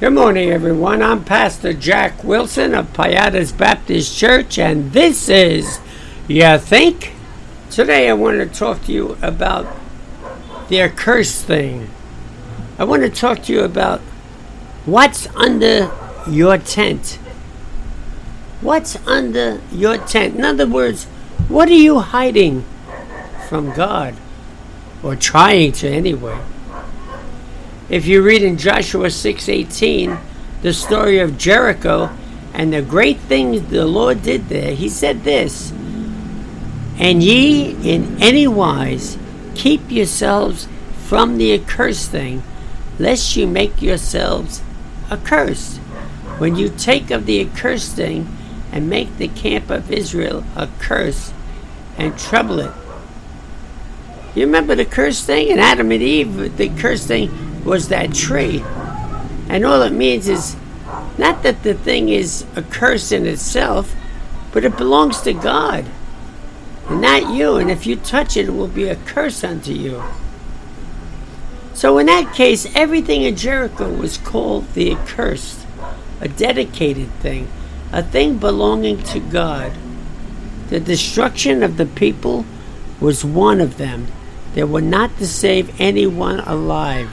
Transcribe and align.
Good 0.00 0.12
morning, 0.12 0.50
everyone. 0.50 1.02
I'm 1.02 1.24
Pastor 1.24 1.72
Jack 1.72 2.22
Wilson 2.22 2.72
of 2.72 2.92
Piatas 2.92 3.50
Baptist 3.50 4.16
Church, 4.16 4.56
and 4.56 4.92
this 4.92 5.28
is 5.28 5.80
You 6.28 6.56
Think? 6.58 7.14
Today, 7.68 8.08
I 8.08 8.12
want 8.12 8.38
to 8.38 8.46
talk 8.46 8.84
to 8.84 8.92
you 8.92 9.18
about 9.20 9.66
the 10.68 10.82
accursed 10.82 11.46
thing. 11.46 11.90
I 12.78 12.84
want 12.84 13.02
to 13.02 13.10
talk 13.10 13.42
to 13.42 13.52
you 13.52 13.62
about 13.62 13.98
what's 14.86 15.26
under 15.34 15.90
your 16.30 16.58
tent. 16.58 17.18
What's 18.60 19.04
under 19.04 19.60
your 19.72 19.98
tent? 19.98 20.36
In 20.36 20.44
other 20.44 20.68
words, 20.68 21.06
what 21.48 21.68
are 21.68 21.72
you 21.72 21.98
hiding 21.98 22.64
from 23.48 23.72
God? 23.72 24.14
Or 25.02 25.16
trying 25.16 25.72
to, 25.72 25.88
anyway. 25.88 26.38
If 27.88 28.06
you 28.06 28.20
read 28.20 28.42
in 28.42 28.58
Joshua 28.58 29.08
6:18 29.08 30.18
the 30.60 30.74
story 30.74 31.20
of 31.20 31.38
Jericho 31.38 32.10
and 32.52 32.70
the 32.70 32.82
great 32.82 33.18
things 33.18 33.62
the 33.70 33.86
Lord 33.86 34.22
did 34.22 34.50
there, 34.50 34.74
he 34.74 34.90
said 34.90 35.24
this, 35.24 35.72
"And 36.98 37.22
ye 37.22 37.76
in 37.82 38.18
any 38.20 38.46
wise 38.46 39.16
keep 39.54 39.90
yourselves 39.90 40.68
from 41.06 41.38
the 41.38 41.54
accursed 41.54 42.10
thing, 42.10 42.42
lest 42.98 43.36
you 43.36 43.46
make 43.46 43.80
yourselves 43.80 44.60
accursed. 45.10 45.78
When 46.36 46.56
you 46.56 46.68
take 46.68 47.10
of 47.10 47.24
the 47.24 47.40
accursed 47.40 47.96
thing 47.96 48.28
and 48.70 48.90
make 48.90 49.16
the 49.16 49.28
camp 49.28 49.70
of 49.70 49.90
Israel 49.90 50.44
a 50.54 50.68
curse 50.78 51.32
and 51.96 52.18
trouble 52.18 52.60
it." 52.60 52.72
You 54.34 54.44
remember 54.44 54.74
the 54.74 54.84
cursed 54.84 55.24
thing? 55.24 55.50
And 55.50 55.58
Adam 55.58 55.90
and 55.90 56.02
Eve, 56.02 56.58
the 56.58 56.68
cursed 56.68 57.08
thing 57.08 57.30
was 57.64 57.88
that 57.88 58.14
tree. 58.14 58.64
And 59.48 59.64
all 59.64 59.82
it 59.82 59.92
means 59.92 60.28
is 60.28 60.56
not 61.16 61.42
that 61.42 61.62
the 61.62 61.74
thing 61.74 62.08
is 62.08 62.44
a 62.54 62.62
curse 62.62 63.12
in 63.12 63.26
itself, 63.26 63.94
but 64.52 64.64
it 64.64 64.76
belongs 64.76 65.20
to 65.22 65.32
God 65.32 65.84
and 66.88 67.00
not 67.00 67.34
you. 67.34 67.56
And 67.56 67.70
if 67.70 67.86
you 67.86 67.96
touch 67.96 68.36
it, 68.36 68.48
it 68.48 68.52
will 68.52 68.68
be 68.68 68.88
a 68.88 68.96
curse 68.96 69.42
unto 69.44 69.72
you. 69.72 70.02
So 71.74 71.98
in 71.98 72.06
that 72.06 72.34
case, 72.34 72.66
everything 72.74 73.22
in 73.22 73.36
Jericho 73.36 73.92
was 73.92 74.18
called 74.18 74.72
the 74.74 74.92
accursed, 74.92 75.66
a 76.20 76.28
dedicated 76.28 77.10
thing, 77.20 77.48
a 77.92 78.02
thing 78.02 78.38
belonging 78.38 79.02
to 79.04 79.20
God. 79.20 79.72
The 80.70 80.80
destruction 80.80 81.62
of 81.62 81.76
the 81.76 81.86
people 81.86 82.44
was 83.00 83.24
one 83.24 83.60
of 83.60 83.76
them. 83.76 84.08
They 84.54 84.64
were 84.64 84.80
not 84.80 85.16
to 85.18 85.26
save 85.26 85.80
anyone 85.80 86.40
alive 86.40 87.10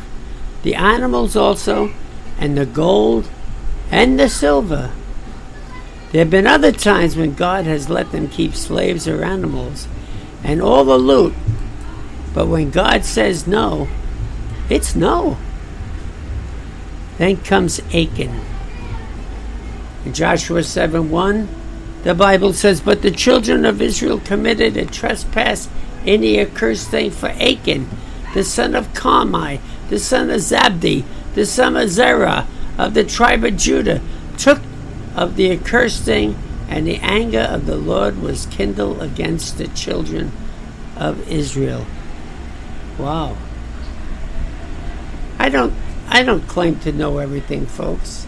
the 0.65 0.73
animals 0.73 1.35
also, 1.35 1.91
and 2.39 2.57
the 2.57 2.65
gold 2.65 3.29
and 3.91 4.19
the 4.19 4.27
silver. 4.27 4.91
There 6.11 6.23
have 6.23 6.31
been 6.31 6.47
other 6.47 6.71
times 6.71 7.15
when 7.15 7.35
God 7.35 7.65
has 7.65 7.87
let 7.87 8.11
them 8.11 8.27
keep 8.27 8.55
slaves 8.55 9.07
or 9.07 9.23
animals 9.23 9.87
and 10.43 10.63
all 10.63 10.83
the 10.83 10.97
loot, 10.97 11.35
but 12.33 12.47
when 12.47 12.71
God 12.71 13.05
says 13.05 13.45
no, 13.45 13.87
it's 14.67 14.95
no. 14.95 15.37
Then 17.19 17.37
comes 17.37 17.79
Achan. 17.93 18.41
In 20.03 20.13
Joshua 20.13 20.63
7 20.63 21.11
1, 21.11 21.47
the 22.01 22.15
Bible 22.15 22.53
says, 22.53 22.81
But 22.81 23.03
the 23.03 23.11
children 23.11 23.65
of 23.65 23.83
Israel 23.83 24.19
committed 24.19 24.77
a 24.77 24.87
trespass 24.87 25.69
in 26.05 26.21
the 26.21 26.39
accursed 26.39 26.89
thing 26.89 27.11
for 27.11 27.29
Achan, 27.29 27.87
the 28.33 28.43
son 28.43 28.73
of 28.73 28.93
Carmi, 28.93 29.59
the 29.89 29.99
son 29.99 30.29
of 30.29 30.41
Zabdi, 30.41 31.03
the 31.33 31.45
son 31.45 31.75
of 31.75 31.89
Zerah, 31.89 32.47
of 32.77 32.93
the 32.93 33.03
tribe 33.03 33.43
of 33.43 33.57
Judah, 33.57 34.01
took 34.37 34.59
of 35.15 35.35
the 35.35 35.51
accursed 35.51 36.03
thing, 36.03 36.37
and 36.67 36.85
the 36.85 36.97
anger 36.97 37.39
of 37.39 37.65
the 37.65 37.77
Lord 37.77 38.21
was 38.21 38.47
kindled 38.47 39.01
against 39.01 39.57
the 39.57 39.67
children 39.69 40.31
of 40.97 41.29
Israel. 41.29 41.85
Wow. 42.97 43.37
I 45.37 45.49
don't 45.49 45.73
I 46.07 46.23
don't 46.23 46.47
claim 46.47 46.79
to 46.79 46.91
know 46.91 47.17
everything, 47.17 47.65
folks. 47.65 48.27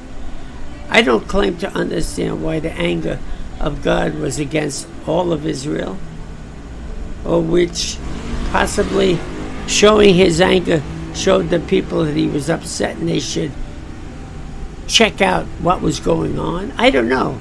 I 0.89 1.01
don't 1.01 1.27
claim 1.27 1.57
to 1.59 1.69
understand 1.73 2.43
why 2.43 2.59
the 2.59 2.71
anger 2.71 3.19
of 3.59 3.83
God 3.83 4.15
was 4.15 4.39
against 4.39 4.87
all 5.05 5.31
of 5.31 5.45
Israel, 5.45 5.97
or 7.25 7.41
which 7.41 7.97
possibly 8.51 9.19
showing 9.67 10.15
his 10.15 10.39
anger 10.39 10.81
showed 11.17 11.49
the 11.49 11.59
people 11.59 12.05
that 12.05 12.15
he 12.15 12.27
was 12.27 12.49
upset 12.49 12.95
and 12.97 13.09
they 13.09 13.19
should 13.19 13.51
check 14.87 15.21
out 15.21 15.45
what 15.61 15.81
was 15.81 15.99
going 15.99 16.37
on. 16.37 16.71
I 16.77 16.91
don't 16.91 17.09
know, 17.09 17.39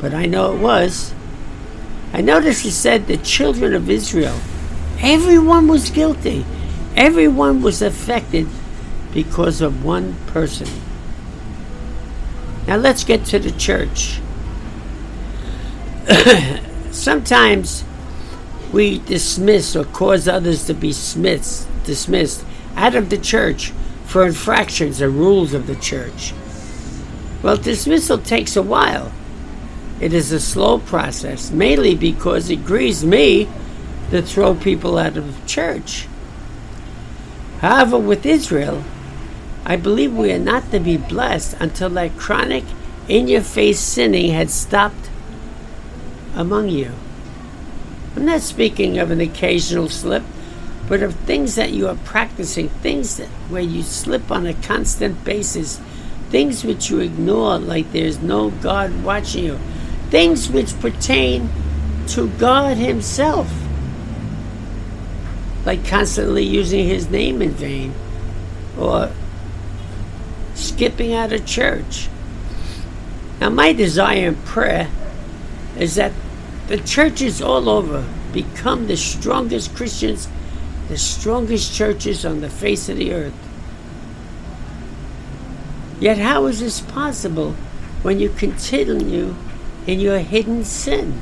but 0.00 0.14
I 0.14 0.26
know 0.26 0.54
it 0.54 0.60
was. 0.60 1.14
I 2.12 2.22
noticed 2.22 2.62
he 2.62 2.70
said 2.70 3.06
the 3.06 3.18
children 3.18 3.74
of 3.74 3.90
Israel, 3.90 4.38
everyone 5.00 5.68
was 5.68 5.90
guilty, 5.90 6.46
everyone 6.96 7.60
was 7.60 7.82
affected 7.82 8.48
because 9.12 9.60
of 9.60 9.84
one 9.84 10.16
person. 10.28 10.68
Now 12.66 12.76
let's 12.76 13.04
get 13.04 13.26
to 13.26 13.38
the 13.38 13.52
church. 13.52 14.20
Sometimes 16.90 17.84
we 18.72 19.00
dismiss 19.00 19.76
or 19.76 19.84
cause 19.84 20.26
others 20.26 20.64
to 20.66 20.74
be 20.74 20.88
dismissed, 20.88 21.68
dismissed 21.84 22.45
out 22.76 22.94
of 22.94 23.10
the 23.10 23.18
church 23.18 23.72
for 24.04 24.26
infractions 24.26 25.02
or 25.02 25.10
rules 25.10 25.52
of 25.52 25.66
the 25.66 25.76
church. 25.76 26.32
Well, 27.42 27.56
dismissal 27.56 28.18
takes 28.18 28.56
a 28.56 28.62
while. 28.62 29.12
It 30.00 30.12
is 30.12 30.30
a 30.30 30.40
slow 30.40 30.78
process, 30.78 31.50
mainly 31.50 31.94
because 31.94 32.50
it 32.50 32.64
grieves 32.64 33.04
me 33.04 33.48
to 34.10 34.22
throw 34.22 34.54
people 34.54 34.98
out 34.98 35.16
of 35.16 35.46
church. 35.46 36.06
However, 37.60 37.98
with 37.98 38.26
Israel, 38.26 38.84
I 39.64 39.76
believe 39.76 40.14
we 40.14 40.32
are 40.32 40.38
not 40.38 40.70
to 40.70 40.78
be 40.78 40.96
blessed 40.96 41.56
until 41.58 41.90
that 41.90 42.16
chronic, 42.16 42.64
in 43.08 43.28
your 43.28 43.40
face 43.40 43.80
sinning 43.80 44.32
had 44.32 44.50
stopped 44.50 45.10
among 46.34 46.68
you. 46.68 46.92
I'm 48.14 48.24
not 48.24 48.42
speaking 48.42 48.98
of 48.98 49.10
an 49.10 49.20
occasional 49.20 49.88
slip 49.88 50.24
but 50.88 51.02
of 51.02 51.14
things 51.14 51.56
that 51.56 51.72
you 51.72 51.88
are 51.88 51.96
practicing, 51.96 52.68
things 52.68 53.16
that, 53.16 53.28
where 53.48 53.62
you 53.62 53.82
slip 53.82 54.30
on 54.30 54.46
a 54.46 54.54
constant 54.54 55.24
basis, 55.24 55.80
things 56.30 56.64
which 56.64 56.90
you 56.90 57.00
ignore 57.00 57.58
like 57.58 57.90
there's 57.92 58.20
no 58.20 58.50
God 58.50 59.02
watching 59.02 59.44
you, 59.44 59.58
things 60.10 60.48
which 60.48 60.78
pertain 60.80 61.48
to 62.08 62.28
God 62.30 62.76
Himself, 62.76 63.50
like 65.64 65.86
constantly 65.86 66.44
using 66.44 66.86
His 66.86 67.10
name 67.10 67.42
in 67.42 67.50
vain 67.50 67.92
or 68.78 69.10
skipping 70.54 71.12
out 71.12 71.32
of 71.32 71.44
church. 71.46 72.08
Now, 73.40 73.50
my 73.50 73.72
desire 73.72 74.28
in 74.28 74.36
prayer 74.36 74.88
is 75.76 75.96
that 75.96 76.12
the 76.68 76.78
churches 76.78 77.42
all 77.42 77.68
over 77.68 78.04
become 78.32 78.86
the 78.86 78.96
strongest 78.96 79.74
Christians 79.74 80.28
the 80.88 80.98
strongest 80.98 81.74
churches 81.74 82.24
on 82.24 82.40
the 82.40 82.50
face 82.50 82.88
of 82.88 82.96
the 82.96 83.12
earth. 83.12 83.34
Yet, 85.98 86.18
how 86.18 86.46
is 86.46 86.60
this 86.60 86.80
possible 86.80 87.52
when 88.02 88.20
you 88.20 88.28
continue 88.28 89.34
in 89.86 89.98
your 89.98 90.18
hidden 90.18 90.64
sin? 90.64 91.20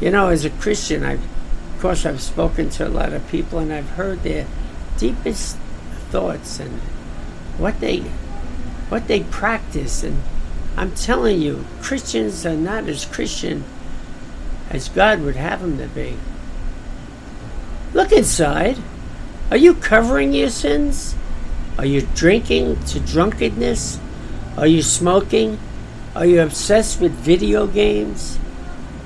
You 0.00 0.10
know, 0.10 0.28
as 0.28 0.44
a 0.44 0.50
Christian, 0.50 1.04
I've, 1.04 1.22
of 1.22 1.80
course, 1.80 2.04
I've 2.04 2.20
spoken 2.20 2.70
to 2.70 2.86
a 2.86 2.88
lot 2.88 3.12
of 3.12 3.28
people 3.28 3.58
and 3.58 3.72
I've 3.72 3.90
heard 3.90 4.22
their 4.22 4.46
deepest 4.98 5.56
thoughts 6.10 6.58
and 6.60 6.80
what 7.58 7.80
they 7.80 8.00
what 8.88 9.08
they 9.08 9.24
practice 9.24 10.02
and 10.02 10.22
I'm 10.76 10.92
telling 10.92 11.40
you, 11.40 11.64
Christians 11.80 12.44
are 12.44 12.54
not 12.54 12.84
as 12.84 13.06
Christian 13.06 13.64
as 14.68 14.90
God 14.90 15.22
would 15.22 15.36
have 15.36 15.62
them 15.62 15.78
to 15.78 15.88
be. 15.88 16.18
Look 18.06 18.18
inside. 18.18 18.78
Are 19.50 19.56
you 19.56 19.74
covering 19.74 20.32
your 20.32 20.50
sins? 20.50 21.16
Are 21.76 21.84
you 21.84 22.02
drinking 22.14 22.84
to 22.84 23.00
drunkenness? 23.00 23.98
Are 24.56 24.68
you 24.68 24.80
smoking? 24.82 25.58
Are 26.14 26.24
you 26.24 26.40
obsessed 26.40 27.00
with 27.00 27.10
video 27.10 27.66
games? 27.66 28.38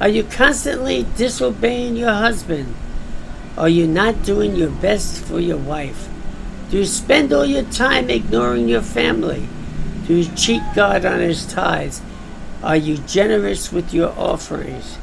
Are 0.02 0.08
you 0.10 0.22
constantly 0.22 1.06
disobeying 1.16 1.96
your 1.96 2.12
husband? 2.12 2.74
Are 3.56 3.70
you 3.70 3.86
not 3.86 4.22
doing 4.22 4.54
your 4.54 4.68
best 4.68 5.24
for 5.24 5.40
your 5.40 5.56
wife? 5.56 6.06
Do 6.68 6.76
you 6.76 6.84
spend 6.84 7.32
all 7.32 7.46
your 7.46 7.64
time 7.64 8.10
ignoring 8.10 8.68
your 8.68 8.82
family? 8.82 9.48
Do 10.06 10.14
you 10.14 10.30
cheat 10.36 10.60
God 10.74 11.06
on 11.06 11.20
his 11.20 11.46
tithes? 11.46 12.02
Are 12.62 12.76
you 12.76 12.98
generous 12.98 13.72
with 13.72 13.94
your 13.94 14.10
offerings? 14.10 14.98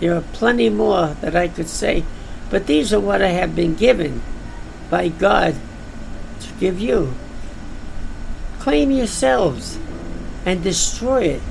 There 0.00 0.14
are 0.14 0.24
plenty 0.34 0.68
more 0.68 1.16
that 1.22 1.34
I 1.34 1.48
could 1.48 1.68
say 1.70 2.04
but 2.52 2.66
these 2.66 2.92
are 2.92 3.00
what 3.00 3.22
I 3.22 3.28
have 3.28 3.56
been 3.56 3.74
given 3.74 4.20
by 4.90 5.08
God 5.08 5.56
to 6.40 6.48
give 6.60 6.78
you. 6.78 7.14
Claim 8.58 8.90
yourselves 8.90 9.78
and 10.44 10.62
destroy 10.62 11.22
it. 11.22 11.42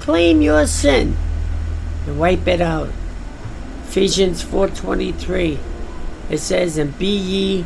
Claim 0.00 0.42
your 0.42 0.66
sin 0.66 1.16
and 2.08 2.18
wipe 2.18 2.48
it 2.48 2.60
out. 2.60 2.90
Ephesians 3.86 4.42
4:23 4.42 5.58
it 6.28 6.38
says 6.38 6.76
and 6.76 6.98
be 6.98 7.14
ye 7.14 7.64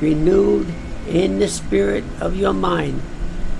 renewed 0.00 0.66
in 1.06 1.38
the 1.38 1.46
spirit 1.46 2.02
of 2.20 2.34
your 2.34 2.52
mind. 2.52 3.00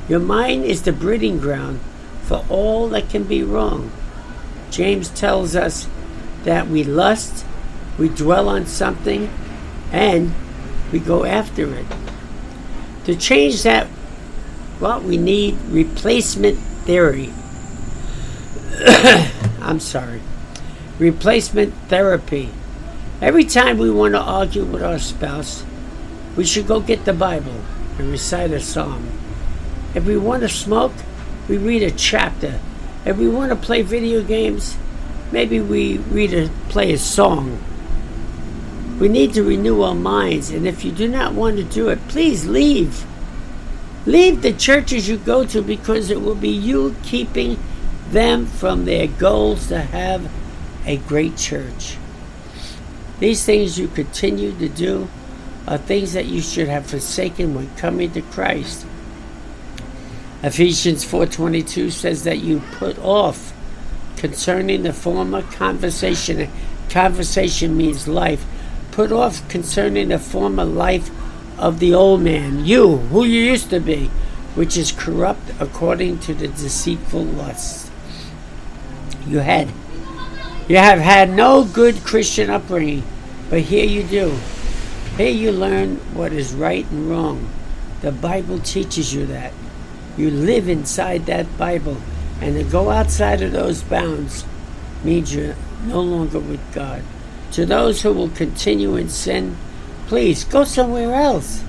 Your 0.09 0.19
mind 0.19 0.65
is 0.65 0.83
the 0.83 0.93
breeding 0.93 1.39
ground 1.39 1.79
for 2.25 2.45
all 2.49 2.89
that 2.89 3.09
can 3.09 3.23
be 3.23 3.45
wrong. 3.45 3.93
James 4.73 5.11
tells 5.11 5.55
us 5.55 5.87
that 6.43 6.67
we 6.67 6.83
lust, 6.83 7.45
we 7.99 8.09
dwell 8.09 8.49
on 8.49 8.67
something, 8.67 9.31
and 9.91 10.33
we 10.91 10.99
go 10.99 11.25
after 11.25 11.75
it. 11.75 11.87
To 13.05 13.17
change 13.17 13.63
that, 13.63 13.89
well, 14.81 15.01
we 15.01 15.17
need 15.17 15.57
replacement 15.69 16.59
theory. 16.59 17.33
I'm 19.61 19.81
sorry. 19.81 20.21
Replacement 20.99 21.75
therapy. 21.89 22.51
Every 23.21 23.45
time 23.45 23.79
we 23.79 23.91
want 23.91 24.15
to 24.15 24.21
argue 24.21 24.65
with 24.65 24.83
our 24.83 24.99
spouse, 24.99 25.65
we 26.37 26.45
should 26.45 26.67
go 26.67 26.81
get 26.81 27.05
the 27.05 27.13
Bible 27.13 27.61
and 27.99 28.11
recite 28.11 28.51
a 28.51 28.61
psalm. 28.61 29.09
If 29.95 30.07
we 30.07 30.17
want 30.17 30.43
to 30.43 30.49
smoke, 30.49 30.93
we 31.49 31.59
read 31.59 31.83
a 31.83 31.91
chapter. 31.91 32.59
If 33.05 33.19
we 33.19 33.29
want 33.29 33.51
to 33.51 33.57
play 33.57 33.83
video 33.83 34.23
games, 34.23 34.77
maybe 35.31 35.61
we 35.61 35.99
read 35.99 36.33
a 36.33 36.49
play 36.69 36.93
a 36.93 36.99
song. 36.99 37.63
We 39.03 39.09
need 39.09 39.35
to 39.35 39.43
renew 39.43 39.83
our 39.83 39.97
minds, 39.97 40.51
and 40.51 40.65
if 40.65 40.85
you 40.85 40.93
do 40.93 41.09
not 41.09 41.35
want 41.35 41.57
to 41.57 41.65
do 41.65 41.89
it, 41.89 41.99
please 42.07 42.47
leave. 42.47 43.05
Leave 44.07 44.43
the 44.43 44.53
churches 44.53 45.09
you 45.09 45.17
go 45.17 45.45
to 45.45 45.61
because 45.61 46.09
it 46.09 46.21
will 46.21 46.37
be 46.37 46.51
you 46.51 46.95
keeping 47.03 47.59
them 48.11 48.47
from 48.47 48.85
their 48.85 49.09
goals 49.09 49.67
to 49.67 49.81
have 49.81 50.31
a 50.87 50.99
great 50.99 51.37
church. 51.37 51.97
These 53.19 53.45
things 53.45 53.77
you 53.77 53.89
continue 53.89 54.53
to 54.53 54.69
do 54.69 55.09
are 55.67 55.79
things 55.79 56.13
that 56.13 56.27
you 56.27 56.41
should 56.41 56.69
have 56.69 56.87
forsaken 56.87 57.57
when 57.57 57.75
coming 57.75 58.13
to 58.13 58.23
Christ. 58.23 58.87
Ephesians 60.45 61.05
4:22 61.05 61.91
says 61.91 62.23
that 62.23 62.39
you 62.39 62.63
put 62.79 62.97
off 63.01 63.53
concerning 64.17 64.85
the 64.85 64.93
former 64.93 65.43
conversation. 65.43 66.49
Conversation 66.89 67.77
means 67.77 68.07
life. 68.07 68.47
Put 68.93 69.11
off 69.11 69.47
concerning 69.49 70.09
the 70.09 70.19
former 70.19 70.65
life 70.65 71.11
of 71.59 71.81
the 71.81 71.93
old 71.93 72.23
man, 72.23 72.65
you, 72.65 72.97
who 72.97 73.25
you 73.25 73.43
used 73.43 73.71
to 73.71 73.81
be, 73.81 74.07
which 74.55 74.77
is 74.77 74.93
corrupt 74.93 75.51
according 75.59 76.21
to 76.21 76.35
the 76.35 76.49
deceitful 76.49 77.25
lusts. 77.25 77.91
You 79.27 79.39
had 79.39 79.69
you 80.69 80.77
have 80.77 81.01
had 81.01 81.31
no 81.31 81.65
good 81.65 82.05
Christian 82.05 82.49
upbringing, 82.49 83.03
but 83.51 83.63
here 83.63 83.85
you 83.85 84.05
do. 84.05 84.39
Here 85.17 85.29
you 85.29 85.51
learn 85.51 85.97
what 86.15 86.33
is 86.33 86.55
right 86.55 86.89
and 86.91 87.11
wrong. 87.11 87.51
The 88.01 88.13
Bible 88.13 88.61
teaches 88.61 89.13
you 89.13 89.27
that. 89.27 89.53
You 90.17 90.31
live 90.31 90.69
inside 90.69 91.27
that 91.27 91.59
Bible, 91.59 91.97
and 92.41 92.57
to 92.57 92.65
go 92.65 92.91
outside 92.91 93.43
of 93.43 93.53
those 93.53 93.83
bounds 93.83 94.45
means 95.03 95.35
you're 95.35 95.57
no 95.85 96.01
longer 96.01 96.39
with 96.39 96.61
God. 96.73 97.03
To 97.53 97.67
those 97.67 98.03
who 98.03 98.13
will 98.13 98.31
continue 98.31 98.97
in 98.97 99.09
sin, 99.09 99.57
please 100.07 100.45
go 100.45 100.65
somewhere 100.65 101.15
else. 101.15 101.63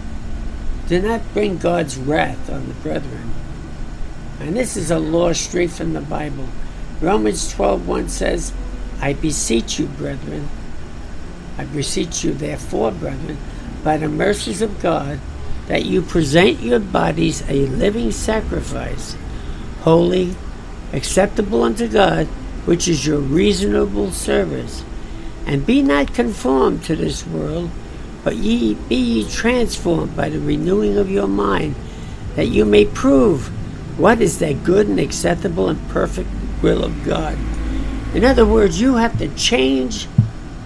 Do 0.87 1.01
not 1.01 1.21
bring 1.33 1.57
God's 1.57 1.97
wrath 1.97 2.49
on 2.49 2.67
the 2.67 2.73
brethren. 2.75 3.33
And 4.39 4.55
this 4.55 4.77
is 4.77 4.91
a 4.91 4.99
law 4.99 5.33
straight 5.33 5.71
from 5.71 5.93
the 5.93 6.01
Bible. 6.01 6.47
Romans 7.01 7.53
12:1 7.53 8.09
says, 8.09 8.53
I 9.01 9.13
beseech 9.13 9.79
you, 9.79 9.87
brethren, 9.87 10.47
I 11.57 11.65
beseech 11.65 12.23
you, 12.23 12.33
therefore, 12.33 12.91
brethren, 12.91 13.37
by 13.83 13.97
the 13.97 14.07
mercies 14.07 14.61
of 14.61 14.81
God, 14.81 15.19
that 15.67 15.85
you 15.85 16.01
present 16.01 16.61
your 16.61 16.79
bodies 16.79 17.43
a 17.49 17.67
living 17.67 18.11
sacrifice, 18.11 19.17
holy, 19.81 20.35
acceptable 20.93 21.63
unto 21.63 21.87
God, 21.87 22.27
which 22.65 22.87
is 22.87 23.05
your 23.05 23.19
reasonable 23.19 24.11
service. 24.11 24.83
And 25.45 25.65
be 25.65 25.81
not 25.81 26.13
conformed 26.13 26.83
to 26.85 26.95
this 26.95 27.25
world, 27.27 27.69
but 28.23 28.37
ye 28.37 28.75
be 28.75 28.95
ye 28.95 29.29
transformed 29.29 30.15
by 30.15 30.29
the 30.29 30.39
renewing 30.39 30.97
of 30.97 31.11
your 31.11 31.27
mind, 31.27 31.75
that 32.35 32.47
you 32.47 32.65
may 32.65 32.85
prove 32.85 33.47
what 33.99 34.21
is 34.21 34.39
that 34.39 34.63
good 34.63 34.87
and 34.87 34.99
acceptable 34.99 35.69
and 35.69 35.89
perfect 35.89 36.29
will 36.61 36.83
of 36.83 37.03
God. 37.03 37.37
In 38.13 38.23
other 38.23 38.45
words, 38.45 38.79
you 38.79 38.95
have 38.95 39.17
to 39.19 39.27
change 39.35 40.07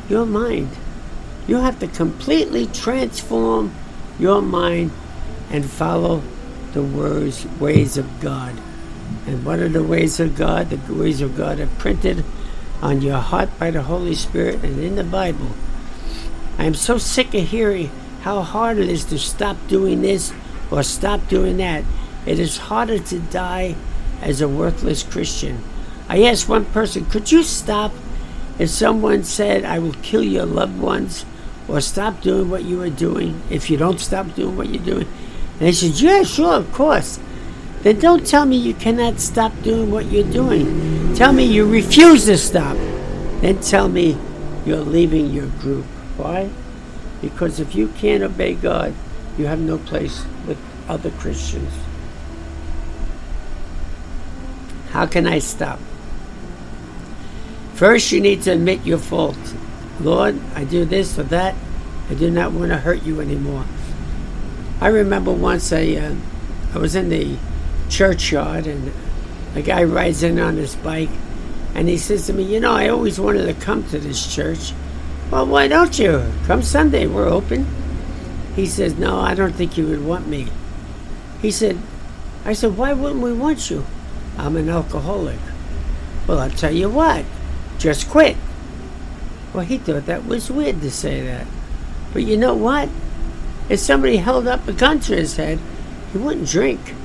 your 0.09 0.25
mind. 0.25 0.69
You 1.47 1.57
have 1.57 1.79
to 1.79 1.87
completely 1.87 2.67
transform 2.67 3.73
your 4.19 4.41
mind 4.41 4.91
and 5.49 5.65
follow 5.65 6.21
the 6.73 6.83
words, 6.83 7.45
ways 7.59 7.97
of 7.97 8.19
God. 8.19 8.53
And 9.25 9.45
what 9.45 9.59
are 9.59 9.69
the 9.69 9.83
ways 9.83 10.19
of 10.19 10.35
God? 10.35 10.69
The 10.69 10.93
ways 10.93 11.21
of 11.21 11.35
God 11.35 11.59
are 11.59 11.67
printed 11.67 12.23
on 12.81 13.01
your 13.01 13.19
heart 13.19 13.49
by 13.59 13.71
the 13.71 13.83
Holy 13.83 14.15
Spirit 14.15 14.63
and 14.63 14.79
in 14.79 14.95
the 14.95 15.03
Bible. 15.03 15.51
I 16.57 16.65
am 16.65 16.73
so 16.73 16.97
sick 16.97 17.33
of 17.33 17.49
hearing 17.49 17.91
how 18.21 18.41
hard 18.41 18.77
it 18.77 18.89
is 18.89 19.05
to 19.05 19.19
stop 19.19 19.57
doing 19.67 20.01
this 20.01 20.33
or 20.71 20.83
stop 20.83 21.27
doing 21.27 21.57
that. 21.57 21.83
It 22.25 22.39
is 22.39 22.57
harder 22.57 22.99
to 22.99 23.19
die 23.19 23.75
as 24.21 24.41
a 24.41 24.49
worthless 24.49 25.03
Christian. 25.03 25.63
I 26.09 26.23
asked 26.23 26.49
one 26.49 26.65
person, 26.65 27.05
could 27.05 27.31
you 27.31 27.43
stop 27.43 27.91
if 28.59 28.69
someone 28.69 29.23
said, 29.23 29.65
I 29.65 29.79
will 29.79 29.93
kill 30.01 30.23
your 30.23 30.45
loved 30.45 30.79
ones 30.79 31.25
or 31.67 31.81
stop 31.81 32.21
doing 32.21 32.49
what 32.49 32.63
you 32.63 32.81
are 32.81 32.89
doing 32.89 33.41
if 33.49 33.69
you 33.69 33.77
don't 33.77 33.99
stop 33.99 34.33
doing 34.35 34.57
what 34.57 34.69
you're 34.69 34.83
doing? 34.83 35.07
And 35.59 35.67
they 35.67 35.71
said, 35.71 35.99
Yeah, 35.99 36.23
sure, 36.23 36.55
of 36.55 36.71
course. 36.71 37.19
Then 37.83 37.99
don't 37.99 38.25
tell 38.25 38.45
me 38.45 38.57
you 38.57 38.73
cannot 38.73 39.19
stop 39.19 39.53
doing 39.61 39.91
what 39.91 40.05
you're 40.05 40.31
doing. 40.31 41.15
Tell 41.15 41.31
me 41.31 41.45
you 41.45 41.69
refuse 41.69 42.25
to 42.25 42.37
stop. 42.37 42.75
Then 43.41 43.61
tell 43.61 43.87
me 43.87 44.17
you're 44.65 44.77
leaving 44.77 45.29
your 45.29 45.47
group. 45.47 45.85
Why? 46.17 46.49
Because 47.21 47.59
if 47.59 47.75
you 47.75 47.89
can't 47.89 48.23
obey 48.23 48.55
God, 48.55 48.93
you 49.37 49.45
have 49.45 49.59
no 49.59 49.77
place 49.77 50.25
with 50.47 50.57
other 50.89 51.11
Christians. 51.11 51.71
How 54.89 55.05
can 55.05 55.27
I 55.27 55.39
stop? 55.39 55.79
First, 57.75 58.11
you 58.11 58.19
need 58.19 58.41
to 58.43 58.51
admit 58.51 58.85
your 58.85 58.97
fault. 58.97 59.37
Lord, 59.99 60.39
I 60.55 60.63
do 60.63 60.85
this 60.85 61.19
or 61.19 61.23
that. 61.23 61.55
I 62.09 62.15
do 62.15 62.31
not 62.31 62.51
want 62.51 62.71
to 62.71 62.77
hurt 62.77 63.03
you 63.03 63.21
anymore. 63.21 63.65
I 64.81 64.87
remember 64.87 65.31
once 65.31 65.71
I, 65.71 65.95
uh, 65.95 66.15
I 66.73 66.77
was 66.79 66.95
in 66.95 67.09
the 67.09 67.37
churchyard 67.89 68.67
and 68.67 68.91
a 69.55 69.61
guy 69.61 69.83
rides 69.83 70.23
in 70.23 70.39
on 70.39 70.57
his 70.57 70.75
bike 70.75 71.09
and 71.77 71.87
he 71.87 71.97
says 71.97 72.25
to 72.25 72.33
me, 72.33 72.43
You 72.43 72.59
know, 72.59 72.73
I 72.73 72.89
always 72.89 73.19
wanted 73.19 73.45
to 73.45 73.53
come 73.53 73.83
to 73.89 73.99
this 73.99 74.33
church. 74.33 74.73
Well, 75.29 75.45
why 75.45 75.67
don't 75.67 75.99
you? 75.99 76.31
Come 76.45 76.63
Sunday, 76.63 77.05
we're 77.05 77.27
open. 77.27 77.67
He 78.55 78.65
says, 78.65 78.95
No, 78.95 79.19
I 79.19 79.35
don't 79.35 79.53
think 79.53 79.77
you 79.77 79.85
would 79.85 80.03
want 80.03 80.27
me. 80.27 80.47
He 81.41 81.51
said, 81.51 81.77
I 82.45 82.53
said, 82.53 82.77
Why 82.77 82.93
wouldn't 82.93 83.21
we 83.21 83.31
want 83.31 83.69
you? 83.69 83.85
I'm 84.39 84.55
an 84.55 84.69
alcoholic. 84.69 85.39
Well, 86.25 86.39
I'll 86.39 86.49
tell 86.49 86.73
you 86.73 86.89
what, 86.89 87.25
just 87.77 88.09
quit. 88.09 88.37
Well, 89.53 89.63
he 89.63 89.77
thought 89.77 90.07
that 90.07 90.25
was 90.25 90.49
weird 90.49 90.81
to 90.81 90.89
say 90.89 91.21
that. 91.21 91.45
But 92.11 92.23
you 92.23 92.37
know 92.37 92.55
what? 92.55 92.89
If 93.69 93.79
somebody 93.79 94.17
held 94.17 94.47
up 94.47 94.67
a 94.67 94.73
gun 94.73 94.99
to 95.01 95.15
his 95.15 95.37
head, 95.37 95.59
he 96.11 96.17
wouldn't 96.17 96.49
drink. 96.49 96.95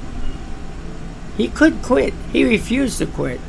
He 1.37 1.49
could 1.49 1.83
quit. 1.83 2.15
He 2.33 2.45
refused 2.45 2.99
to 2.99 3.07
quit. 3.07 3.41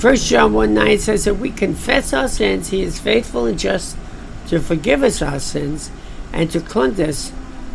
1 0.00 0.16
John 0.16 0.52
1 0.52 0.74
9 0.74 0.98
says 0.98 1.24
that 1.24 1.34
we 1.34 1.50
confess 1.50 2.12
our 2.12 2.28
sins, 2.28 2.68
he 2.68 2.82
is 2.82 3.00
faithful 3.00 3.46
and 3.46 3.58
just 3.58 3.96
to 4.48 4.60
forgive 4.60 5.02
us 5.02 5.22
our 5.22 5.40
sins 5.40 5.90
and 6.32 6.50
to 6.50 6.60
cleanse 6.60 7.00
us 7.00 7.32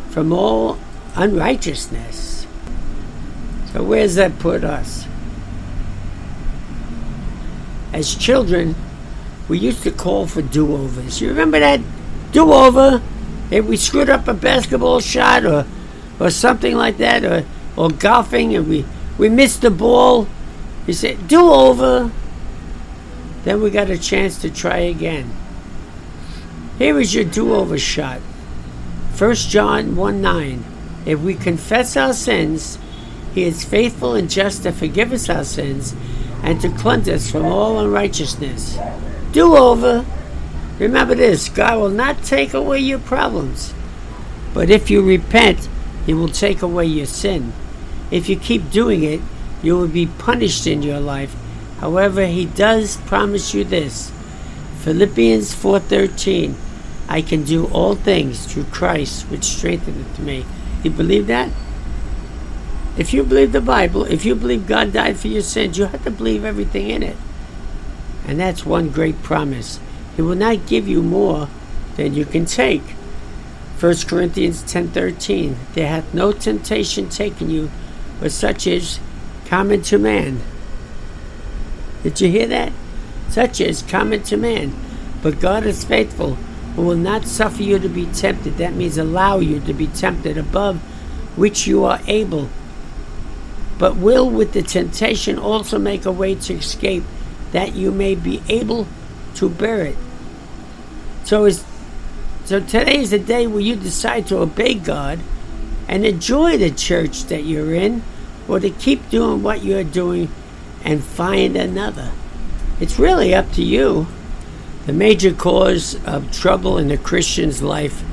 from 0.09 0.31
all 0.31 0.77
unrighteousness. 1.15 2.45
So, 3.71 3.83
where's 3.83 4.15
that 4.15 4.37
put 4.39 4.63
us? 4.63 5.07
As 7.93 8.15
children, 8.15 8.75
we 9.47 9.57
used 9.57 9.83
to 9.83 9.91
call 9.91 10.27
for 10.27 10.41
do 10.41 10.75
overs. 10.75 11.21
You 11.21 11.29
remember 11.29 11.59
that 11.59 11.81
do 12.31 12.51
over? 12.53 13.01
If 13.49 13.65
we 13.65 13.77
screwed 13.77 14.09
up 14.09 14.27
a 14.27 14.33
basketball 14.33 14.99
shot 14.99 15.45
or, 15.45 15.65
or 16.19 16.29
something 16.29 16.75
like 16.75 16.97
that, 16.97 17.23
or, 17.23 17.45
or 17.75 17.89
golfing 17.89 18.55
and 18.55 18.67
we, 18.67 18.85
we 19.19 19.27
missed 19.29 19.61
the 19.61 19.69
ball, 19.69 20.27
He 20.85 20.93
said, 20.93 21.27
do 21.27 21.51
over. 21.51 22.11
Then 23.43 23.61
we 23.61 23.69
got 23.69 23.89
a 23.89 23.97
chance 23.97 24.41
to 24.41 24.49
try 24.49 24.77
again. 24.77 25.31
Here 26.77 26.97
is 26.99 27.13
your 27.13 27.25
do 27.25 27.53
over 27.53 27.77
shot. 27.77 28.21
1 29.17 29.35
John 29.35 29.97
1 29.97 30.21
9. 30.21 30.63
If 31.05 31.19
we 31.19 31.35
confess 31.35 31.97
our 31.97 32.13
sins, 32.13 32.79
He 33.35 33.43
is 33.43 33.65
faithful 33.65 34.15
and 34.15 34.29
just 34.29 34.63
to 34.63 34.71
forgive 34.71 35.11
us 35.11 35.29
our 35.29 35.43
sins 35.43 35.93
and 36.41 36.61
to 36.61 36.69
cleanse 36.69 37.09
us 37.09 37.29
from 37.29 37.45
all 37.45 37.79
unrighteousness. 37.79 38.77
Do 39.33 39.57
over. 39.57 40.05
Remember 40.79 41.13
this 41.13 41.49
God 41.49 41.77
will 41.79 41.89
not 41.89 42.23
take 42.23 42.53
away 42.53 42.79
your 42.79 42.99
problems, 42.99 43.73
but 44.53 44.69
if 44.69 44.89
you 44.89 45.01
repent, 45.01 45.67
He 46.05 46.13
will 46.13 46.29
take 46.29 46.61
away 46.61 46.85
your 46.85 47.05
sin. 47.05 47.51
If 48.11 48.27
you 48.29 48.35
keep 48.35 48.71
doing 48.71 49.03
it, 49.03 49.21
you 49.61 49.77
will 49.77 49.87
be 49.87 50.07
punished 50.07 50.65
in 50.65 50.81
your 50.81 50.99
life. 50.99 51.35
However, 51.79 52.25
He 52.25 52.45
does 52.45 52.97
promise 52.97 53.53
you 53.53 53.63
this. 53.63 54.11
Philippians 54.81 55.53
4:13 55.53 56.55
I 57.09 57.21
can 57.21 57.43
do 57.43 57.65
all 57.67 57.95
things 57.95 58.45
through 58.45 58.65
Christ 58.65 59.25
which 59.31 59.43
strengtheneth 59.43 60.19
me. 60.19 60.45
You 60.83 60.91
believe 60.91 61.27
that? 61.27 61.49
If 62.97 63.13
you 63.13 63.23
believe 63.23 63.51
the 63.51 63.61
Bible, 63.61 64.03
if 64.05 64.25
you 64.25 64.35
believe 64.35 64.67
God 64.67 64.93
died 64.93 65.17
for 65.17 65.27
your 65.27 65.41
sins, 65.41 65.77
you 65.77 65.85
have 65.85 66.03
to 66.03 66.11
believe 66.11 66.45
everything 66.45 66.89
in 66.89 67.01
it. 67.01 67.17
And 68.27 68.39
that's 68.39 68.65
one 68.65 68.89
great 68.89 69.23
promise. 69.23 69.79
He 70.15 70.21
will 70.21 70.35
not 70.35 70.67
give 70.67 70.87
you 70.87 71.01
more 71.01 71.49
than 71.95 72.13
you 72.13 72.25
can 72.25 72.45
take. 72.45 72.83
1 73.79 74.07
Corinthians 74.07 74.61
10:13 74.63 75.55
There 75.73 75.87
hath 75.87 76.13
no 76.13 76.31
temptation 76.31 77.09
taken 77.09 77.49
you 77.49 77.71
but 78.19 78.31
such 78.31 78.67
is 78.67 78.99
common 79.45 79.81
to 79.83 79.97
man. 79.97 80.41
Did 82.03 82.21
you 82.21 82.29
hear 82.29 82.47
that? 82.47 82.71
Such 83.29 83.61
is 83.61 83.81
common 83.81 84.23
to 84.23 84.37
man. 84.37 84.73
But 85.21 85.39
God 85.39 85.65
is 85.65 85.83
faithful, 85.83 86.35
who 86.75 86.83
will 86.83 86.95
not 86.95 87.25
suffer 87.25 87.61
you 87.61 87.79
to 87.79 87.89
be 87.89 88.05
tempted. 88.05 88.57
That 88.57 88.73
means 88.73 88.97
allow 88.97 89.39
you 89.39 89.59
to 89.61 89.73
be 89.73 89.87
tempted 89.87 90.37
above 90.37 90.77
which 91.35 91.67
you 91.67 91.83
are 91.85 91.99
able, 92.07 92.49
but 93.77 93.95
will 93.95 94.29
with 94.29 94.51
the 94.51 94.61
temptation 94.61 95.39
also 95.39 95.77
make 95.77 96.05
a 96.05 96.11
way 96.11 96.35
to 96.35 96.53
escape, 96.53 97.03
that 97.51 97.75
you 97.75 97.91
may 97.91 98.13
be 98.13 98.41
able 98.49 98.87
to 99.35 99.49
bear 99.49 99.85
it. 99.85 99.97
So 101.23 101.45
is 101.45 101.63
so 102.45 102.59
today 102.59 102.99
is 102.99 103.11
the 103.11 103.19
day 103.19 103.45
where 103.45 103.61
you 103.61 103.75
decide 103.75 104.27
to 104.27 104.39
obey 104.39 104.73
God 104.73 105.19
and 105.89 106.05
enjoy 106.05 106.55
the 106.55 106.69
church 106.69 107.23
that 107.25 107.43
you're 107.43 107.73
in, 107.73 108.03
or 108.47 108.59
to 108.59 108.69
keep 108.69 109.09
doing 109.09 109.41
what 109.41 109.63
you're 109.63 109.83
doing 109.83 110.29
and 110.85 111.03
find 111.03 111.57
another. 111.57 112.11
It's 112.79 112.99
really 112.99 113.33
up 113.33 113.51
to 113.53 113.63
you. 113.63 114.07
The 114.85 114.93
major 114.93 115.33
cause 115.33 115.95
of 116.05 116.31
trouble 116.31 116.77
in 116.77 116.91
a 116.91 116.97
Christian's 116.97 117.61
life 117.61 118.03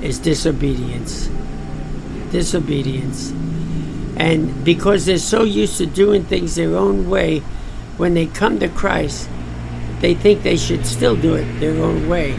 is 0.00 0.18
disobedience. 0.20 1.28
Disobedience. 2.30 3.32
And 4.16 4.64
because 4.64 5.04
they're 5.04 5.18
so 5.18 5.42
used 5.42 5.78
to 5.78 5.86
doing 5.86 6.24
things 6.24 6.54
their 6.54 6.76
own 6.76 7.10
way, 7.10 7.40
when 7.98 8.14
they 8.14 8.26
come 8.26 8.60
to 8.60 8.68
Christ, 8.68 9.28
they 10.00 10.14
think 10.14 10.42
they 10.42 10.56
should 10.56 10.86
still 10.86 11.16
do 11.16 11.34
it 11.34 11.60
their 11.60 11.82
own 11.82 12.08
way. 12.08 12.36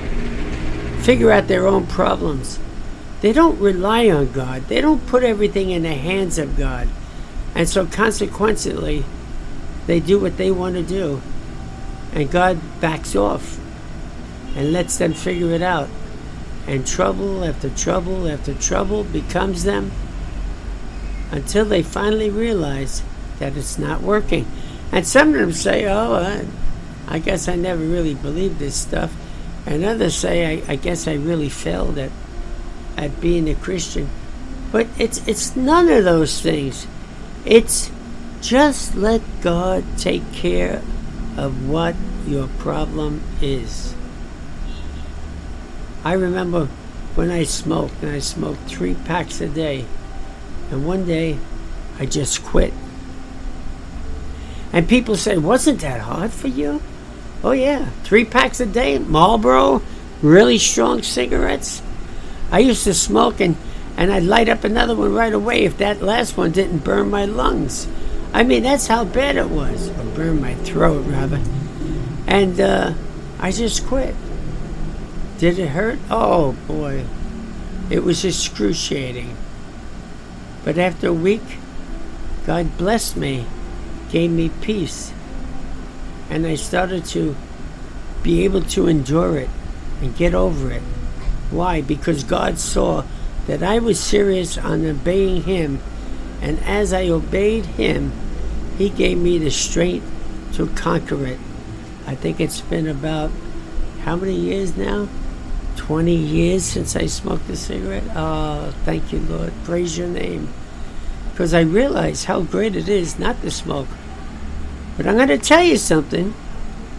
Figure 1.02 1.32
out 1.32 1.48
their 1.48 1.68
own 1.68 1.86
problems. 1.86 2.60
They 3.22 3.34
don't 3.34 3.60
rely 3.60 4.10
on 4.10 4.32
God, 4.32 4.64
they 4.68 4.82
don't 4.82 5.06
put 5.08 5.24
everything 5.24 5.72
in 5.72 5.84
the 5.84 5.94
hands 5.94 6.38
of 6.38 6.58
God. 6.58 6.88
And 7.56 7.68
so, 7.68 7.86
consequently, 7.86 9.04
they 9.88 10.00
do 10.00 10.20
what 10.20 10.38
they 10.38 10.52
want 10.52 10.76
to 10.76 10.84
do. 10.84 11.22
And 12.14 12.32
God 12.32 12.60
backs 12.80 13.16
off 13.16 13.60
and 14.56 14.72
lets 14.72 14.98
them 14.98 15.14
figure 15.14 15.52
it 15.52 15.62
out. 15.62 15.90
And 16.68 16.86
trouble 16.86 17.44
after 17.44 17.70
trouble 17.70 18.28
after 18.28 18.54
trouble 18.54 19.04
becomes 19.04 19.64
them 19.64 19.92
until 21.32 21.66
they 21.66 21.82
finally 21.84 22.30
realize 22.30 23.02
that 23.40 23.58
it's 23.58 23.78
not 23.78 24.02
working. 24.02 24.46
And 24.92 25.06
some 25.06 25.30
of 25.30 25.40
them 25.40 25.52
say, 25.52 25.86
Oh, 25.86 26.14
I, 26.16 26.46
I 27.08 27.20
guess 27.20 27.48
I 27.48 27.56
never 27.56 27.84
really 27.84 28.14
believed 28.14 28.60
this 28.60 28.76
stuff. 28.76 29.16
And 29.66 29.84
others 29.84 30.16
say, 30.16 30.64
I, 30.68 30.74
I 30.74 30.76
guess 30.76 31.08
I 31.08 31.14
really 31.14 31.50
failed 31.50 31.98
at, 31.98 32.12
at 33.00 33.22
being 33.22 33.50
a 33.50 33.56
Christian. 33.56 34.10
But 34.72 34.88
it's, 35.00 35.26
it's 35.28 35.56
none 35.56 35.90
of 35.90 36.04
those 36.04 36.42
things. 36.42 36.86
It's 37.46 37.90
just 38.42 38.94
let 38.94 39.22
God 39.42 39.84
take 39.98 40.32
care 40.34 40.82
of 41.38 41.70
what 41.70 41.96
your 42.28 42.48
problem 42.60 43.24
is. 43.42 43.96
I 46.04 46.14
remember 46.14 46.66
when 47.16 47.32
I 47.32 47.44
smoked, 47.44 48.04
and 48.04 48.12
I 48.12 48.20
smoked 48.20 48.62
three 48.70 48.96
packs 48.96 49.42
a 49.42 49.48
day. 49.48 49.86
And 50.70 50.86
one 50.86 51.06
day, 51.06 51.38
I 51.98 52.06
just 52.06 52.44
quit. 52.44 52.74
And 54.72 54.88
people 54.88 55.16
say, 55.16 55.38
wasn't 55.38 55.82
that 55.82 56.02
hard 56.02 56.32
for 56.32 56.48
you? 56.48 56.82
Oh, 57.44 57.52
yeah. 57.52 57.90
Three 58.04 58.26
packs 58.26 58.60
a 58.60 58.66
day, 58.66 59.00
Marlboro, 59.00 59.82
really 60.22 60.58
strong 60.58 61.02
cigarettes. 61.02 61.82
I 62.52 62.60
used 62.60 62.84
to 62.86 62.94
smoke 62.94 63.40
and, 63.40 63.56
and 63.98 64.12
I'd 64.12 64.24
light 64.24 64.50
up 64.50 64.64
another 64.64 64.96
one 64.96 65.14
right 65.14 65.34
away 65.34 65.64
if 65.64 65.78
that 65.78 66.02
last 66.02 66.38
one 66.38 66.52
didn't 66.52 66.80
burn 66.80 67.10
my 67.10 67.26
lungs. 67.26 67.88
I 68.34 68.44
mean, 68.44 68.64
that's 68.64 68.88
how 68.88 69.06
bad 69.06 69.38
it 69.38 69.50
was. 69.50 69.90
Or 69.90 70.04
burn 70.16 70.42
my 70.42 70.56
throat, 70.56 71.06
rather. 71.06 71.42
And 72.28 72.60
uh, 72.60 72.94
I 73.40 73.52
just 73.52 73.86
quit. 73.88 74.16
Did 75.38 75.58
it 75.58 75.70
hurt? 75.70 76.00
Oh, 76.10 76.54
boy. 76.68 77.06
It 77.90 78.04
was 78.04 78.24
excruciating. 78.24 79.36
But 80.64 80.78
after 80.78 81.08
a 81.08 81.14
week, 81.14 81.58
God 82.46 82.78
blessed 82.78 83.16
me, 83.16 83.46
gave 84.12 84.32
me 84.32 84.50
peace, 84.62 85.14
and 86.30 86.46
I 86.46 86.56
started 86.56 87.06
to 87.06 87.36
be 88.22 88.44
able 88.44 88.62
to 88.62 88.88
endure 88.88 89.38
it 89.38 89.50
and 90.02 90.16
get 90.16 90.34
over 90.34 90.72
it. 90.72 90.84
Why? 91.52 91.82
Because 91.82 92.24
God 92.24 92.60
saw 92.60 93.04
that 93.48 93.64
I 93.64 93.80
was 93.80 94.00
serious 94.00 94.58
on 94.58 94.86
obeying 94.86 95.44
Him, 95.44 95.80
and 96.42 96.60
as 96.60 96.94
I 96.94 97.10
obeyed 97.10 97.66
Him, 97.66 98.12
He 98.78 98.90
gave 98.90 99.18
me 99.18 99.38
the 99.38 99.52
strength 99.52 100.06
to 100.54 100.68
conquer 100.68 101.26
it. 101.26 101.40
I 102.06 102.16
think 102.16 102.40
it's 102.40 102.62
been 102.62 102.88
about 102.88 103.32
how 104.04 104.16
many 104.16 104.36
years 104.36 104.76
now? 104.78 105.08
20 105.76 106.14
years 106.14 106.66
since 106.66 106.96
I 106.96 107.06
smoked 107.06 107.50
a 107.50 107.56
cigarette. 107.56 108.04
Oh, 108.16 108.74
thank 108.84 109.14
you, 109.14 109.20
Lord. 109.20 109.54
Praise 109.64 109.98
your 109.98 110.08
name. 110.08 110.50
Because 111.32 111.54
I 111.54 111.62
realize 111.62 112.26
how 112.26 112.42
great 112.42 112.76
it 112.76 112.90
is 112.90 113.18
not 113.18 113.42
to 113.42 113.52
smoke. 113.52 113.88
But 114.98 115.08
I'm 115.08 115.16
going 115.16 115.30
to 115.30 115.38
tell 115.38 115.64
you 115.64 115.78
something. 115.78 116.34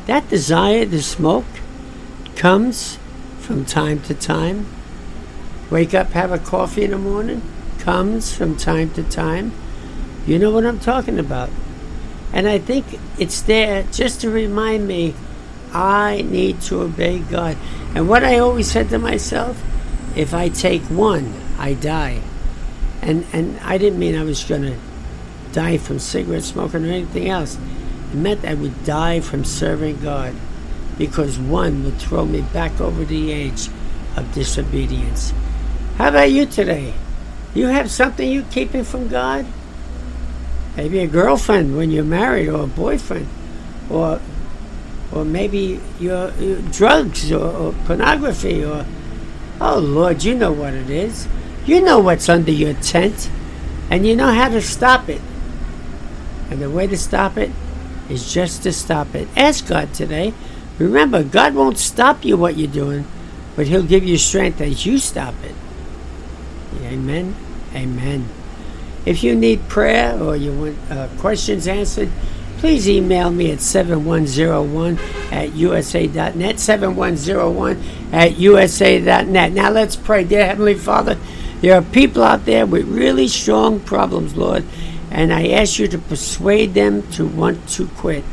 That 0.07 0.29
desire 0.29 0.87
to 0.87 1.03
smoke 1.03 1.45
comes 2.37 2.99
from 3.51 3.65
time 3.65 4.01
to 4.01 4.15
time. 4.15 4.65
Wake 5.71 5.93
up, 5.93 6.11
have 6.11 6.31
a 6.31 6.39
coffee 6.39 6.85
in 6.85 6.93
the 6.93 6.99
morning, 6.99 7.43
comes 7.81 8.33
from 8.33 8.57
time 8.57 8.89
to 8.91 9.03
time. 9.03 9.51
You 10.25 10.39
know 10.39 10.53
what 10.53 10.65
I'm 10.65 10.79
talking 10.79 11.19
about. 11.19 11.51
And 12.33 12.47
I 12.47 12.59
think 12.59 12.87
it's 13.19 13.43
there 13.43 13.83
just 13.91 14.21
to 14.21 14.31
remind 14.31 14.87
me 14.87 15.17
I 15.73 16.23
need 16.23 16.61
to 16.63 16.83
obey 16.83 17.19
God. 17.19 17.57
And 17.93 18.09
what 18.09 18.23
I 18.23 18.39
always 18.39 18.71
said 18.71 18.89
to 18.91 19.01
myself, 19.01 19.61
if 20.15 20.33
I 20.33 20.49
take 20.49 20.83
one, 20.83 21.35
I 21.59 21.75
die. 21.75 22.21
And 23.03 23.27
and 23.33 23.59
I 23.65 23.79
didn't 23.79 23.99
mean 23.99 24.15
I 24.15 24.23
was 24.23 24.45
going 24.45 24.63
to 24.63 24.77
die 25.51 25.77
from 25.77 25.99
cigarette 25.99 26.45
smoking 26.45 26.85
or 26.85 26.89
anything 26.89 27.29
else. 27.29 27.59
It 28.13 28.17
meant 28.17 28.45
I 28.45 28.55
would 28.55 28.85
die 28.85 29.19
from 29.19 29.45
serving 29.45 30.03
God 30.03 30.37
because 31.01 31.39
one 31.39 31.83
would 31.83 31.97
throw 31.97 32.27
me 32.27 32.43
back 32.53 32.79
over 32.79 33.07
the 33.07 33.33
edge 33.33 33.71
of 34.19 34.35
disobedience. 34.35 35.33
How 35.97 36.11
about 36.11 36.31
you 36.31 36.45
today? 36.45 36.93
You 37.55 37.69
have 37.69 37.91
something 37.91 38.31
you're 38.31 38.43
keeping 38.51 38.85
from 38.85 39.09
God? 39.09 39.47
Maybe 40.77 40.99
a 40.99 41.07
girlfriend 41.07 41.75
when 41.75 41.91
you're 41.91 42.05
married 42.05 42.49
or 42.51 42.65
a 42.65 42.67
boyfriend 42.67 43.27
or 43.89 44.21
or 45.11 45.25
maybe 45.25 45.81
your, 45.99 46.33
your 46.35 46.61
drugs 46.71 47.33
or, 47.33 47.47
or 47.47 47.73
pornography 47.87 48.63
or 48.63 48.85
oh 49.61 49.79
lord 49.79 50.23
you 50.23 50.37
know 50.37 50.53
what 50.53 50.73
it 50.73 50.89
is 50.89 51.27
you 51.67 51.81
know 51.81 51.99
what's 51.99 52.29
under 52.29 52.53
your 52.53 52.75
tent 52.75 53.29
and 53.91 54.07
you 54.07 54.15
know 54.15 54.31
how 54.31 54.49
to 54.49 54.63
stop 54.63 55.09
it 55.09 55.21
and 56.49 56.63
the 56.63 56.71
way 56.71 56.87
to 56.87 56.97
stop 56.97 57.37
it 57.37 57.51
is 58.09 58.33
just 58.33 58.63
to 58.63 58.73
stop 58.73 59.13
it 59.17 59.27
ask 59.37 59.67
god 59.67 59.93
today 59.93 60.33
remember 60.85 61.23
god 61.23 61.55
won't 61.55 61.79
stop 61.79 62.25
you 62.25 62.37
what 62.37 62.57
you're 62.57 62.69
doing 62.71 63.05
but 63.57 63.67
he'll 63.67 63.83
give 63.83 64.05
you 64.05 64.17
strength 64.17 64.61
as 64.61 64.85
you 64.85 64.99
stop 64.99 65.35
it 65.45 65.55
amen 66.85 67.35
amen 67.75 68.29
if 69.07 69.23
you 69.23 69.35
need 69.35 69.69
prayer 69.69 70.21
or 70.21 70.37
you 70.37 70.53
want 70.53 70.91
uh, 70.91 71.09
questions 71.19 71.69
answered 71.69 72.11
please 72.61 72.87
email 72.87 73.31
me 73.31 73.51
at 73.51 73.61
7101 73.61 74.99
at 75.33 75.55
usa.net, 75.55 76.61
7101 76.61 77.83
at 78.13 78.37
usa.net. 78.37 79.53
Now 79.53 79.71
let's 79.71 79.97
pray. 79.97 80.25
Dear 80.25 80.45
Heavenly 80.45 80.75
Father, 80.75 81.17
there 81.63 81.75
are 81.75 81.83
people 81.83 82.23
out 82.23 82.45
there 82.45 82.67
with 82.67 82.87
really 82.87 83.29
strong 83.29 83.81
problems, 83.81 84.37
Lord, 84.37 84.65
And 85.11 85.33
I 85.33 85.49
ask 85.49 85.79
you 85.79 85.89
to 85.89 85.99
persuade 85.99 86.75
them 86.75 87.03
to 87.13 87.27
want 87.27 87.67
to 87.71 87.89
quit, 87.89 88.25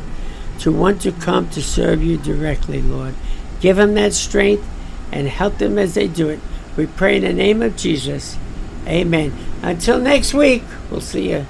to 0.60 0.72
want 0.72 1.02
to 1.02 1.12
come 1.12 1.48
to 1.50 1.62
serve 1.62 2.02
you 2.02 2.16
directly, 2.18 2.82
Lord. 2.82 3.14
Give 3.60 3.76
them 3.76 3.94
that 3.94 4.12
strength 4.12 4.66
and 5.12 5.28
help 5.28 5.58
them 5.58 5.78
as 5.78 5.94
they 5.94 6.08
do 6.08 6.28
it. 6.28 6.40
We 6.76 6.86
pray 6.86 7.16
in 7.16 7.22
the 7.22 7.32
name 7.32 7.62
of 7.62 7.76
Jesus. 7.76 8.36
Amen. 8.86 9.32
Until 9.62 9.98
next 9.98 10.34
week, 10.34 10.62
we'll 10.90 11.00
see 11.00 11.30
you 11.30 11.46